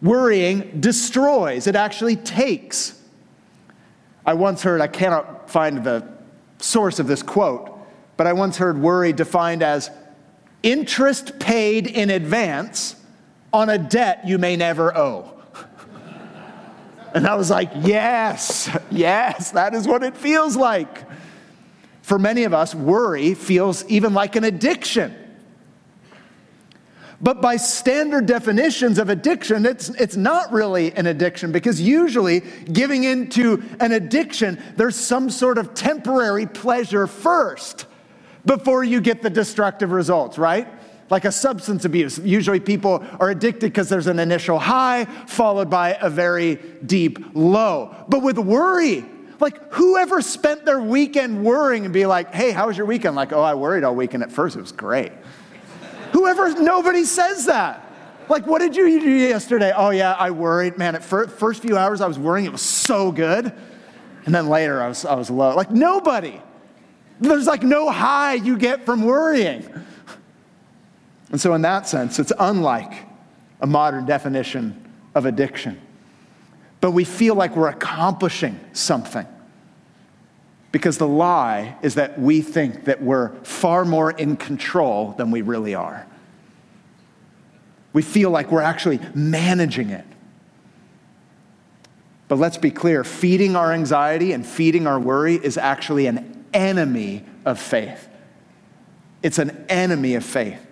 [0.00, 3.02] Worrying destroys, it actually takes.
[4.24, 6.06] I once heard, I cannot find the
[6.60, 7.71] source of this quote,
[8.22, 9.90] but I once heard worry defined as
[10.62, 12.94] interest paid in advance
[13.52, 15.28] on a debt you may never owe.
[17.14, 21.02] and I was like, yes, yes, that is what it feels like.
[22.02, 25.12] For many of us, worry feels even like an addiction.
[27.20, 33.02] But by standard definitions of addiction, it's, it's not really an addiction because usually giving
[33.02, 37.86] into an addiction, there's some sort of temporary pleasure first
[38.44, 40.68] before you get the destructive results, right?
[41.10, 42.18] Like a substance abuse.
[42.18, 47.94] Usually people are addicted because there's an initial high followed by a very deep low.
[48.08, 49.04] But with worry,
[49.40, 53.16] like whoever spent their weekend worrying and be like, hey, how was your weekend?
[53.16, 54.56] Like, oh, I worried all weekend at first.
[54.56, 55.12] It was great.
[56.12, 57.88] Whoever, nobody says that.
[58.28, 59.72] Like, what did you do yesterday?
[59.76, 60.78] Oh, yeah, I worried.
[60.78, 62.46] Man, at fir- first few hours, I was worrying.
[62.46, 63.52] It was so good.
[64.24, 65.54] And then later, I was, I was low.
[65.56, 66.40] Like, nobody.
[67.22, 69.64] There's like no high you get from worrying.
[71.30, 72.92] And so, in that sense, it's unlike
[73.60, 75.80] a modern definition of addiction.
[76.80, 79.26] But we feel like we're accomplishing something.
[80.72, 85.42] Because the lie is that we think that we're far more in control than we
[85.42, 86.06] really are.
[87.92, 90.06] We feel like we're actually managing it.
[92.26, 97.24] But let's be clear feeding our anxiety and feeding our worry is actually an enemy
[97.44, 98.08] of faith.
[99.22, 100.66] It's an enemy of faith.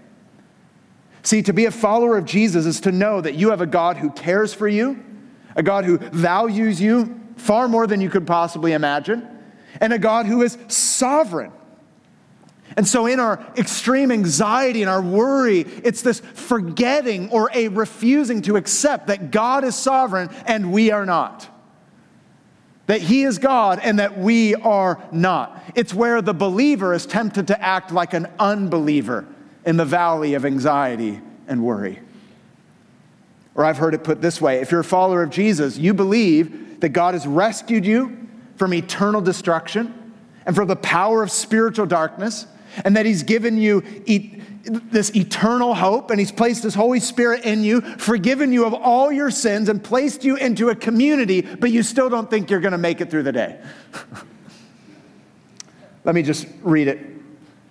[1.23, 3.97] See, to be a follower of Jesus is to know that you have a God
[3.97, 5.03] who cares for you,
[5.55, 9.27] a God who values you far more than you could possibly imagine
[9.81, 11.53] and a God who is sovereign.
[12.77, 18.43] And so, in our extreme anxiety and our worry, it's this forgetting or a refusing
[18.43, 21.49] to accept that God is sovereign and we are not.
[22.91, 25.63] That He is God and that we are not.
[25.77, 29.29] It's where the believer is tempted to act like an unbeliever
[29.65, 32.01] in the valley of anxiety and worry.
[33.55, 36.81] Or I've heard it put this way if you're a follower of Jesus, you believe
[36.81, 38.27] that God has rescued you
[38.57, 40.13] from eternal destruction
[40.45, 42.45] and from the power of spiritual darkness,
[42.85, 47.45] and that He's given you e- this eternal hope, and He's placed His Holy Spirit
[47.45, 51.71] in you, forgiven you of all your sins, and placed you into a community, but
[51.71, 53.61] you still don't think you're going to make it through the day.
[56.05, 57.11] Let me just read it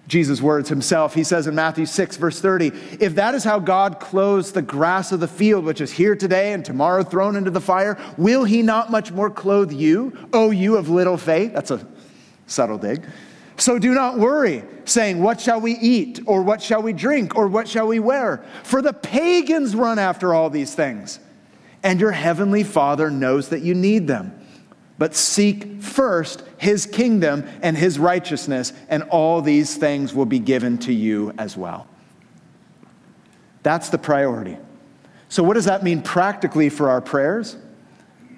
[0.09, 1.13] Jesus' words himself.
[1.13, 5.11] He says in Matthew 6, verse 30, if that is how God clothes the grass
[5.11, 8.63] of the field, which is here today and tomorrow thrown into the fire, will he
[8.63, 11.53] not much more clothe you, O you of little faith?
[11.53, 11.87] That's a
[12.47, 13.05] subtle dig.
[13.59, 16.21] So do not worry, saying, What shall we eat?
[16.25, 17.35] Or what shall we drink?
[17.35, 18.45] Or what shall we wear?
[18.63, 21.19] For the pagans run after all these things,
[21.83, 24.33] and your heavenly Father knows that you need them.
[24.97, 30.77] But seek first his kingdom and his righteousness, and all these things will be given
[30.79, 31.85] to you as well.
[33.63, 34.57] That's the priority.
[35.27, 37.57] So, what does that mean practically for our prayers?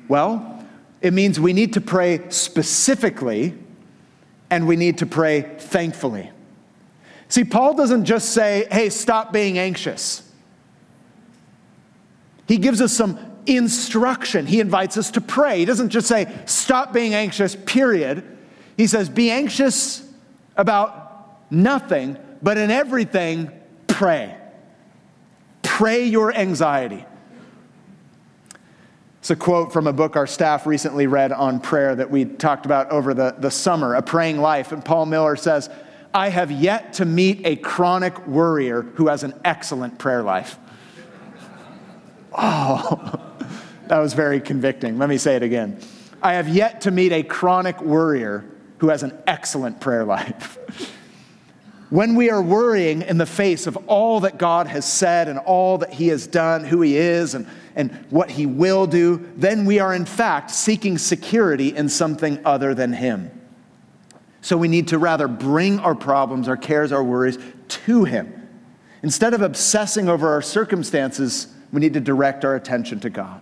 [0.08, 0.66] Well,
[1.00, 3.56] it means we need to pray specifically
[4.52, 6.30] and we need to pray thankfully.
[7.30, 10.30] See, Paul doesn't just say, hey, stop being anxious.
[12.48, 14.46] He gives us some instruction.
[14.46, 15.60] He invites us to pray.
[15.60, 18.24] He doesn't just say, stop being anxious, period.
[18.76, 20.06] He says, be anxious
[20.58, 23.50] about nothing, but in everything,
[23.88, 24.36] pray.
[25.64, 27.06] Pray your anxiety.
[29.22, 32.66] It's a quote from a book our staff recently read on prayer that we talked
[32.66, 34.72] about over the, the summer, A Praying Life.
[34.72, 35.70] And Paul Miller says,
[36.12, 40.58] I have yet to meet a chronic worrier who has an excellent prayer life.
[42.34, 43.20] Oh,
[43.88, 44.98] that was very convicting.
[44.98, 45.82] Let me say it again.
[46.24, 48.46] I have yet to meet a chronic worrier
[48.78, 50.58] who has an excellent prayer life.
[51.92, 55.78] when we are worrying in the face of all that God has said and all
[55.80, 59.80] that He has done, who He is, and, and what He will do, then we
[59.80, 63.30] are in fact seeking security in something other than Him.
[64.40, 67.38] So we need to rather bring our problems, our cares, our worries
[67.68, 68.50] to Him.
[69.04, 73.42] Instead of obsessing over our circumstances, we need to direct our attention to God.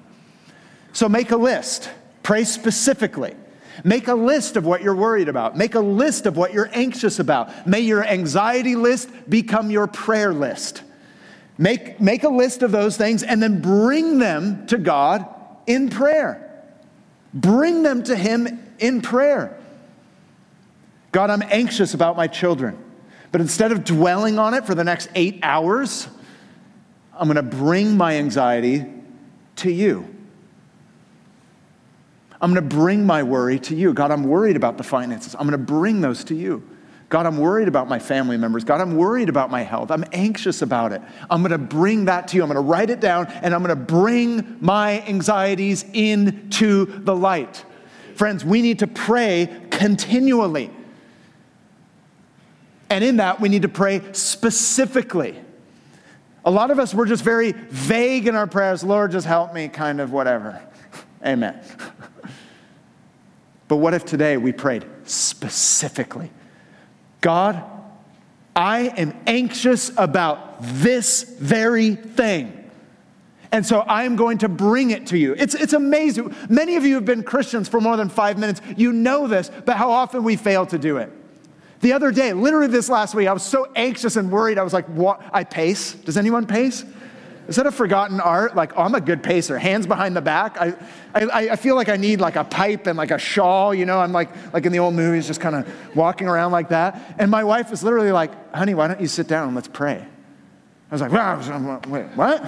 [0.91, 1.91] So make a list,
[2.23, 3.35] pray specifically.
[3.83, 5.57] Make a list of what you're worried about.
[5.57, 7.67] Make a list of what you're anxious about.
[7.67, 10.83] May your anxiety list become your prayer list.
[11.57, 15.25] Make, make a list of those things and then bring them to God
[15.67, 16.45] in prayer.
[17.33, 19.59] Bring them to Him in prayer.
[21.11, 22.77] God, I'm anxious about my children.
[23.31, 26.07] But instead of dwelling on it for the next eight hours,
[27.13, 28.85] I'm going to bring my anxiety
[29.57, 30.15] to you.
[32.41, 33.93] I'm going to bring my worry to you.
[33.93, 35.35] God, I'm worried about the finances.
[35.35, 36.67] I'm going to bring those to you.
[37.09, 38.63] God, I'm worried about my family members.
[38.63, 39.89] God, I'm worried about my health.
[39.89, 41.01] I'm anxious about it.
[41.29, 42.43] I'm going to bring that to you.
[42.43, 47.15] I'm going to write it down and I'm going to bring my anxieties into the
[47.15, 47.65] light.
[48.13, 50.69] Friends, we need to pray continually.
[52.91, 55.39] And in that, we need to pray specifically.
[56.45, 58.83] A lot of us, we're just very vague in our prayers.
[58.83, 60.61] Lord, just help me, kind of whatever.
[61.25, 61.59] Amen.
[63.69, 66.31] but what if today we prayed specifically?
[67.21, 67.63] God,
[68.55, 72.55] I am anxious about this very thing.
[73.51, 75.35] And so I'm going to bring it to you.
[75.37, 76.35] It's, it's amazing.
[76.49, 78.59] Many of you have been Christians for more than five minutes.
[78.75, 81.11] You know this, but how often we fail to do it.
[81.81, 84.57] The other day, literally this last week, I was so anxious and worried.
[84.57, 85.21] I was like, what?
[85.31, 85.93] I pace.
[85.93, 86.83] Does anyone pace?
[87.49, 88.55] Is that a forgotten art?
[88.55, 89.57] Like, oh, I'm a good pacer.
[89.57, 90.61] Hands behind the back.
[90.61, 90.75] I,
[91.15, 93.99] I, I feel like I need like a pipe and like a shawl, you know?
[93.99, 97.15] I'm like, like in the old movies, just kind of walking around like that.
[97.17, 100.05] And my wife was literally like, honey, why don't you sit down and let's pray?
[100.91, 102.43] I was like, well, wait, what?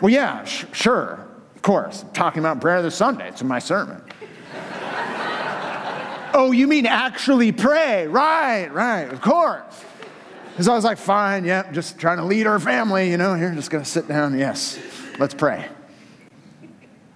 [0.00, 2.02] Well, yeah, sh- sure, of course.
[2.02, 3.28] I'm talking about prayer this Sunday.
[3.28, 4.02] It's in my sermon.
[6.32, 8.06] oh, you mean actually pray?
[8.06, 9.84] Right, right, of course.
[10.58, 13.54] Because I was like, fine, yeah, just trying to lead our family, you know, here,
[13.54, 14.36] just gonna sit down.
[14.36, 14.76] Yes,
[15.16, 15.68] let's pray.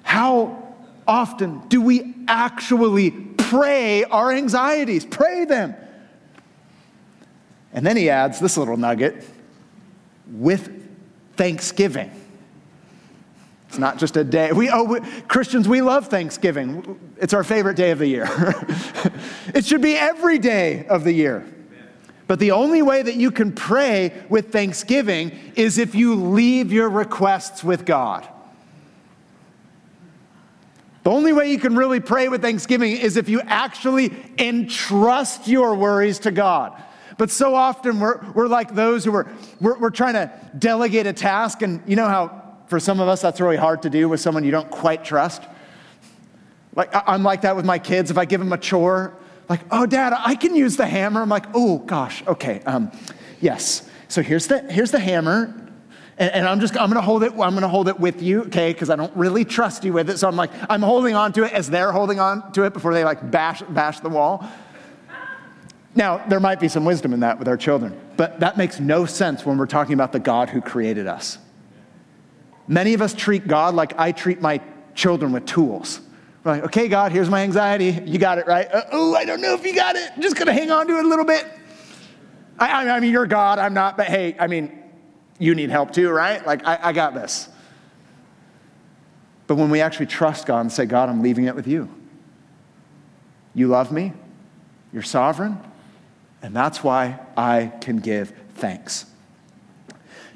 [0.05, 0.77] How
[1.09, 5.05] often do we actually pray our anxieties?
[5.05, 5.75] Pray them.
[7.73, 9.25] And then he adds this little nugget
[10.31, 10.71] with
[11.37, 12.13] thanksgiving.
[13.67, 14.53] It's not just a day.
[14.53, 16.97] We, oh, we, Christians, we love Thanksgiving.
[17.17, 18.29] It's our favorite day of the year.
[19.53, 21.45] it should be every day of the year.
[22.33, 26.89] But the only way that you can pray with thanksgiving is if you leave your
[26.89, 28.27] requests with God.
[31.03, 35.75] The only way you can really pray with thanksgiving is if you actually entrust your
[35.75, 36.83] worries to God.
[37.19, 39.31] But so often we're, we're like those who are,
[39.61, 43.21] we're, we're trying to delegate a task, and you know how for some of us,
[43.21, 45.43] that's really hard to do with someone you don't quite trust.
[46.75, 48.11] Like, I'm like that with my kids.
[48.11, 49.19] If I give them a chore,
[49.49, 51.23] like, oh, dad, I can use the hammer.
[51.23, 52.91] I'm like, oh, gosh, okay, um,
[53.41, 53.89] yes.
[54.09, 55.59] So here's the, here's the hammer.
[56.19, 58.73] And, and I'm just, I'm gonna hold it, I'm gonna hold it with you, okay,
[58.73, 60.19] because I don't really trust you with it.
[60.19, 62.95] So I'm like, I'm holding on to it as they're holding on to it before
[62.95, 64.47] they like bash, bash the wall.
[65.95, 69.05] Now, there might be some wisdom in that with our children, but that makes no
[69.05, 71.39] sense when we're talking about the God who created us.
[72.69, 74.61] Many of us treat God like I treat my
[74.95, 76.01] children with tools.
[76.45, 78.03] We're like, okay, God, here's my anxiety.
[78.05, 78.69] You got it, right?
[78.73, 80.11] Uh, oh, I don't know if you got it.
[80.15, 81.47] I'm just going to hang on to it a little bit.
[82.59, 84.77] I, I, mean, you're God, I'm not, but hey, I mean,
[85.39, 86.45] you need help too, right?
[86.45, 87.49] Like, I, I got this.
[89.47, 91.89] But when we actually trust God and say, God, I'm leaving it with you.
[93.55, 94.13] You love me,
[94.93, 95.59] you're sovereign,
[96.41, 99.07] and that's why I can give thanks.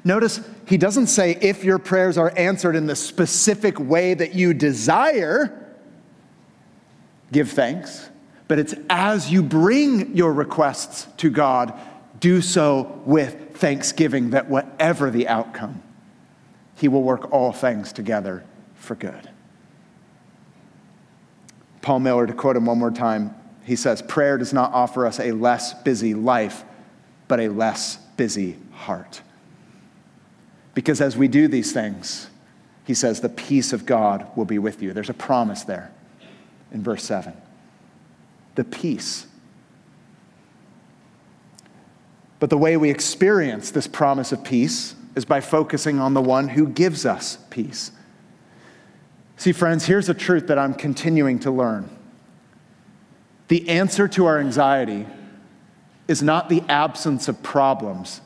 [0.03, 4.53] Notice he doesn't say if your prayers are answered in the specific way that you
[4.53, 5.66] desire,
[7.31, 8.09] give thanks.
[8.47, 11.73] But it's as you bring your requests to God,
[12.19, 15.81] do so with thanksgiving that whatever the outcome,
[16.75, 18.43] he will work all things together
[18.75, 19.29] for good.
[21.81, 25.19] Paul Miller, to quote him one more time, he says, Prayer does not offer us
[25.19, 26.63] a less busy life,
[27.27, 29.21] but a less busy heart.
[30.73, 32.29] Because as we do these things,
[32.85, 34.93] he says, the peace of God will be with you.
[34.93, 35.91] There's a promise there
[36.71, 37.33] in verse 7.
[38.55, 39.27] The peace.
[42.39, 46.49] But the way we experience this promise of peace is by focusing on the one
[46.49, 47.91] who gives us peace.
[49.37, 51.89] See, friends, here's a truth that I'm continuing to learn.
[53.47, 55.05] The answer to our anxiety
[56.07, 58.21] is not the absence of problems,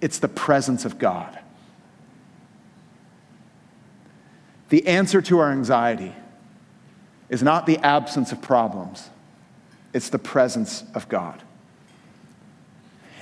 [0.00, 1.38] it's the presence of God.
[4.68, 6.14] The answer to our anxiety
[7.28, 9.10] is not the absence of problems,
[9.92, 11.42] it's the presence of God.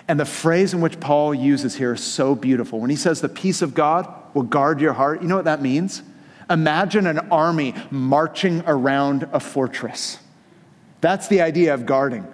[0.07, 2.79] And the phrase in which Paul uses here is so beautiful.
[2.79, 5.63] When he says the peace of God will guard your heart, you know what that
[5.63, 6.03] means?
[6.51, 10.19] Imagine an army marching around a fortress.
[11.01, 12.27] That's the idea of guarding.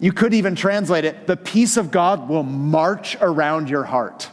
[0.00, 4.30] You could even translate it the peace of God will march around your heart.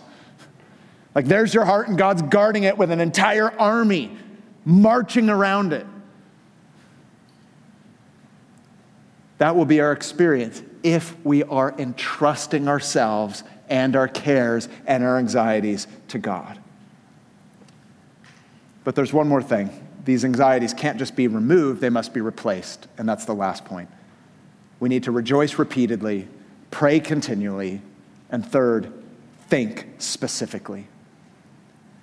[1.13, 4.15] Like there's your heart, and God's guarding it with an entire army
[4.65, 5.85] marching around it.
[9.37, 15.17] That will be our experience if we are entrusting ourselves and our cares and our
[15.17, 16.59] anxieties to God.
[18.83, 19.69] But there's one more thing.
[20.05, 22.87] These anxieties can't just be removed, they must be replaced.
[22.97, 23.89] And that's the last point.
[24.79, 26.27] We need to rejoice repeatedly,
[26.71, 27.81] pray continually,
[28.29, 28.93] and third,
[29.49, 30.87] think specifically.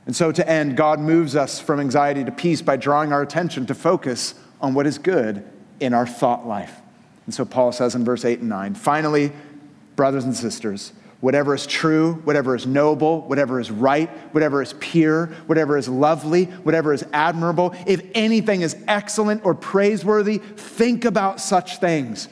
[0.06, 3.64] And so, to end, God moves us from anxiety to peace by drawing our attention
[3.66, 5.42] to focus on what is good
[5.80, 6.82] in our thought life.
[7.26, 9.32] And so, Paul says in verse 8 and 9 finally,
[9.96, 15.26] brothers and sisters, whatever is true, whatever is noble, whatever is right, whatever is pure,
[15.46, 21.78] whatever is lovely, whatever is admirable, if anything is excellent or praiseworthy, think about such
[21.78, 22.28] things.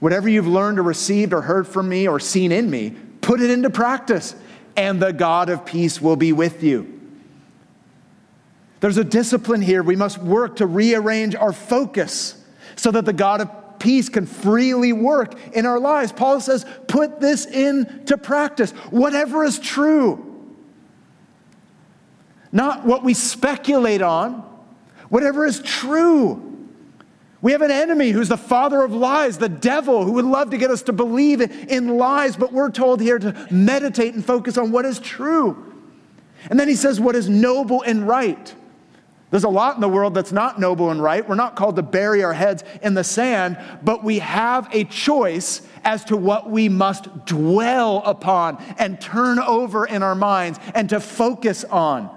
[0.00, 3.50] Whatever you've learned or received or heard from me or seen in me, put it
[3.50, 4.34] into practice,
[4.76, 7.00] and the God of peace will be with you.
[8.80, 9.84] There's a discipline here.
[9.84, 14.92] We must work to rearrange our focus so that the God of peace can freely
[14.92, 16.12] work in our lives.
[16.12, 18.70] Paul says, put this into practice.
[18.90, 20.28] Whatever is true,
[22.52, 24.44] not what we speculate on,
[25.08, 26.48] whatever is true.
[27.40, 30.58] We have an enemy who's the father of lies, the devil, who would love to
[30.58, 34.70] get us to believe in lies, but we're told here to meditate and focus on
[34.70, 35.74] what is true.
[36.48, 38.54] And then he says, what is noble and right.
[39.32, 41.26] There's a lot in the world that's not noble and right.
[41.26, 45.62] We're not called to bury our heads in the sand, but we have a choice
[45.84, 51.00] as to what we must dwell upon and turn over in our minds and to
[51.00, 52.10] focus on.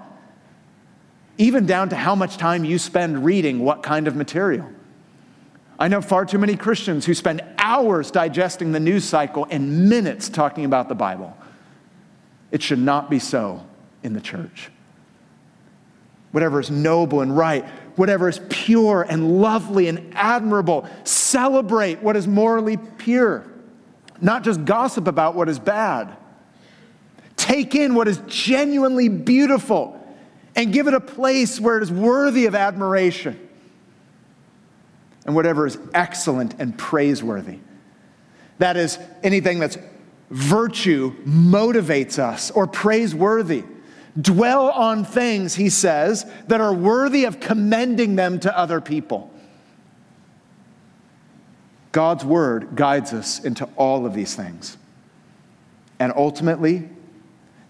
[1.38, 4.68] Even down to how much time you spend reading what kind of material.
[5.78, 10.28] I know far too many Christians who spend hours digesting the news cycle and minutes
[10.28, 11.34] talking about the Bible.
[12.50, 13.64] It should not be so
[14.02, 14.70] in the church
[16.36, 17.64] whatever is noble and right,
[17.96, 20.86] whatever is pure and lovely and admirable.
[21.02, 23.42] Celebrate what is morally pure,
[24.20, 26.14] not just gossip about what is bad.
[27.38, 29.98] Take in what is genuinely beautiful
[30.54, 33.48] and give it a place where it is worthy of admiration.
[35.24, 37.60] And whatever is excellent and praiseworthy.
[38.58, 39.78] That is, anything that's
[40.28, 43.64] virtue motivates us or praiseworthy.
[44.20, 49.30] Dwell on things, he says, that are worthy of commending them to other people.
[51.92, 54.76] God's word guides us into all of these things.
[55.98, 56.88] And ultimately,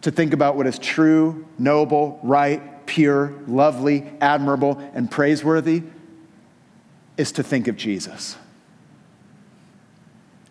[0.03, 5.83] to think about what is true, noble, right, pure, lovely, admirable, and praiseworthy
[7.17, 8.37] is to think of Jesus.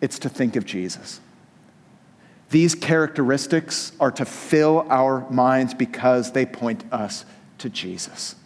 [0.00, 1.20] It's to think of Jesus.
[2.50, 7.24] These characteristics are to fill our minds because they point us
[7.58, 8.36] to Jesus.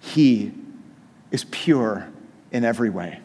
[0.00, 0.52] He
[1.30, 2.08] is pure
[2.50, 3.20] in every way,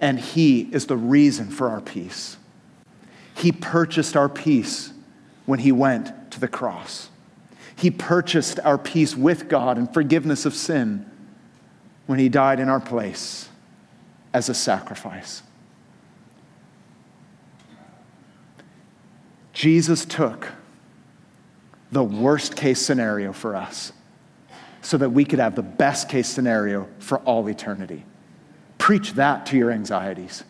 [0.00, 2.36] and He is the reason for our peace.
[3.34, 4.92] He purchased our peace
[5.46, 7.08] when He went to the cross.
[7.74, 11.10] He purchased our peace with God and forgiveness of sin
[12.06, 13.48] when He died in our place
[14.32, 15.42] as a sacrifice.
[19.54, 20.48] Jesus took
[21.92, 23.92] the worst case scenario for us
[24.82, 28.04] so that we could have the best case scenario for all eternity.
[28.76, 30.44] Preach that to your anxieties.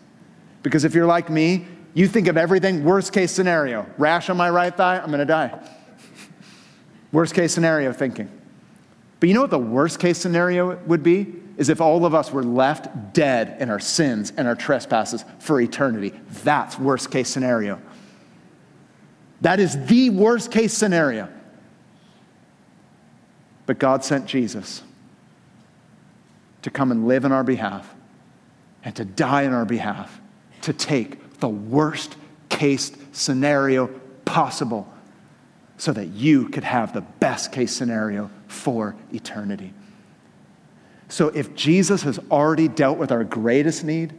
[0.63, 3.87] Because if you're like me, you think of everything worst case scenario.
[3.99, 5.57] Rash on my right thigh, I'm gonna die.
[7.13, 8.31] worst case scenario thinking.
[9.21, 11.35] But you know what the worst case scenario would be?
[11.57, 15.61] Is if all of us were left dead in our sins and our trespasses for
[15.61, 16.13] eternity.
[16.43, 17.81] That's worst case scenario.
[19.45, 21.29] That is the worst case scenario.
[23.67, 24.83] But God sent Jesus
[26.63, 27.95] to come and live in our behalf
[28.85, 30.19] and to die in our behalf,
[30.63, 32.17] to take the worst
[32.49, 33.89] case scenario
[34.25, 34.91] possible
[35.77, 39.75] so that you could have the best case scenario for eternity.
[41.11, 44.15] So if Jesus has already dealt with our greatest need,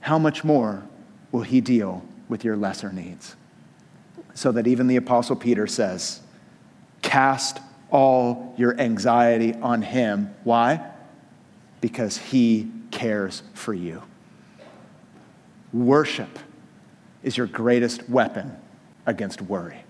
[0.00, 0.82] how much more
[1.30, 3.36] will he deal with your lesser needs?
[4.34, 6.20] So that even the Apostle Peter says,
[7.02, 7.58] Cast
[7.90, 10.34] all your anxiety on him.
[10.44, 10.90] Why?
[11.80, 14.02] Because he cares for you.
[15.72, 16.38] Worship
[17.22, 18.56] is your greatest weapon
[19.06, 19.84] against worry.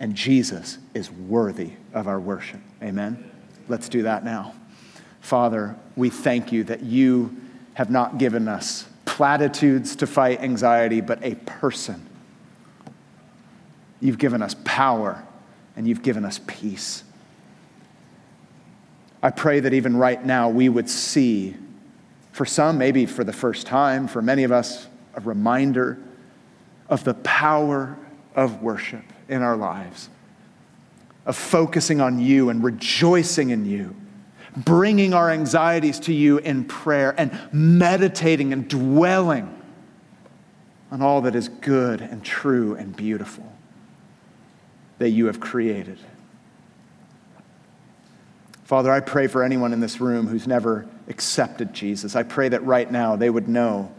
[0.00, 2.60] And Jesus is worthy of our worship.
[2.82, 3.30] Amen?
[3.68, 4.54] Let's do that now.
[5.20, 7.36] Father, we thank you that you
[7.74, 12.04] have not given us platitudes to fight anxiety, but a person.
[14.02, 15.24] You've given us power
[15.76, 17.04] and you've given us peace.
[19.22, 21.54] I pray that even right now we would see,
[22.32, 25.98] for some, maybe for the first time, for many of us, a reminder
[26.88, 27.96] of the power
[28.34, 30.08] of worship in our lives,
[31.24, 33.94] of focusing on you and rejoicing in you,
[34.56, 39.62] bringing our anxieties to you in prayer and meditating and dwelling
[40.90, 43.52] on all that is good and true and beautiful
[44.98, 45.98] that you have created.
[48.64, 52.16] Father, I pray for anyone in this room who's never accepted Jesus.
[52.16, 53.92] I pray that right now they would know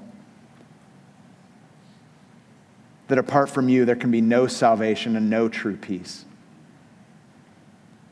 [3.07, 6.25] that apart from you, there can be no salvation and no true peace.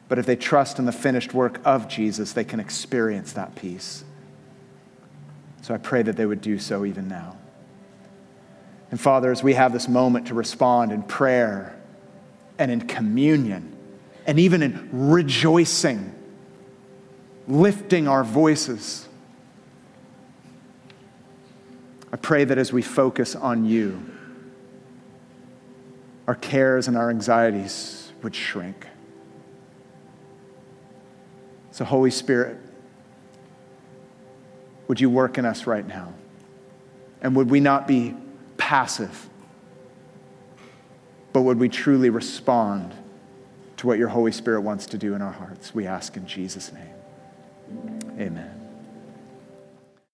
[0.08, 4.04] But if they trust in the finished work of Jesus, they can experience that peace.
[5.62, 7.38] So I pray that they would do so even now.
[8.92, 11.81] And Father, as we have this moment to respond in prayer
[12.58, 13.76] and in communion
[14.26, 16.14] and even in rejoicing,
[17.47, 19.08] lifting our voices,
[22.14, 24.04] I pray that as we focus on you,
[26.28, 28.88] our cares and our anxieties would shrink.
[31.72, 32.58] So, Holy Spirit,
[34.88, 36.14] would you work in us right now?
[37.22, 38.16] And would we not be
[38.58, 39.30] passive,
[41.34, 42.94] but would we truly respond
[43.78, 45.74] to what your Holy Spirit wants to do in our hearts?
[45.74, 48.20] We ask in Jesus' name.
[48.20, 48.61] Amen.